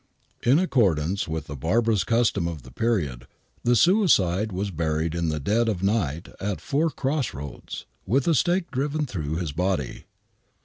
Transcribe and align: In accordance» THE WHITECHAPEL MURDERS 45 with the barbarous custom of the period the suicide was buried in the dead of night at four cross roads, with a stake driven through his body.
In 0.41 0.57
accordance» 0.57 1.25
THE 1.25 1.29
WHITECHAPEL 1.29 1.29
MURDERS 1.29 1.29
45 1.29 1.33
with 1.33 1.47
the 1.47 1.55
barbarous 1.55 2.03
custom 2.05 2.47
of 2.47 2.63
the 2.63 2.71
period 2.71 3.27
the 3.63 3.75
suicide 3.75 4.51
was 4.51 4.71
buried 4.71 5.13
in 5.13 5.29
the 5.29 5.39
dead 5.39 5.69
of 5.69 5.83
night 5.83 6.29
at 6.39 6.59
four 6.59 6.89
cross 6.89 7.35
roads, 7.35 7.85
with 8.07 8.27
a 8.27 8.33
stake 8.33 8.71
driven 8.71 9.05
through 9.05 9.35
his 9.35 9.51
body. 9.51 10.05